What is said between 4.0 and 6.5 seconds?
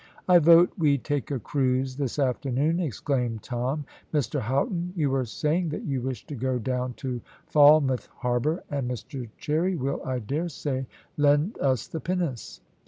"Mr Houghton, you were saying that you wished to